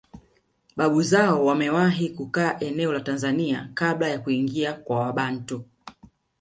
Babu 0.75 1.01
zao 1.03 1.45
wamewahi 1.45 2.09
kukaa 2.09 2.59
eneo 2.59 2.93
la 2.93 2.99
Tanzania 2.99 3.69
kabla 3.73 4.07
ya 4.07 4.19
kuingia 4.19 4.73
kwa 4.73 4.99
Wabantu 4.99 5.65